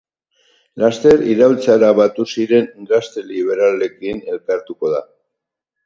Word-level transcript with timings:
Laster, 0.83 1.21
iraultzara 1.33 1.91
batu 2.01 2.27
ziren 2.37 2.89
gazte 2.95 3.27
liberalekin 3.31 4.27
elkartuko 4.35 4.97
da. 4.99 5.09